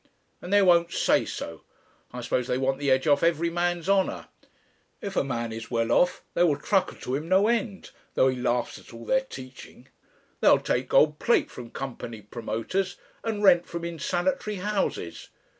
[0.41, 1.61] And they won't say so.
[2.11, 4.29] I suppose they want the edge off every man's honour.
[4.99, 8.35] If a man is well off they will truckle to him no end, though he
[8.35, 9.89] laughs at all their teaching.
[10.39, 15.29] They'll take gold plate from company promoters and rent from insanitary houses.